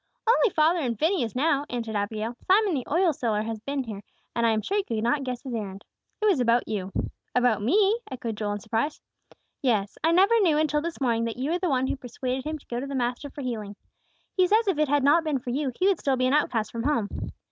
[0.27, 2.35] "Only father and Phineas, now," answered Abigail.
[2.47, 4.01] "Simon the oil seller has just been here,
[4.35, 5.85] and I am sure you could not guess his errand.
[6.23, 6.91] It was about you."
[7.35, 8.99] "About me?" echoed Joel, in surprise.
[9.61, 12.57] "Yes, I never knew until this morning that you were the one who persuaded him
[12.57, 13.75] to go to the Master for healing.
[14.35, 16.71] He says if it had not been for you, he would still be an outcast
[16.71, 17.07] from home.